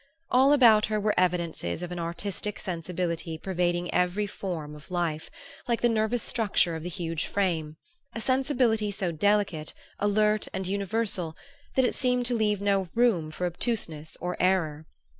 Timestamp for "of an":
1.83-1.99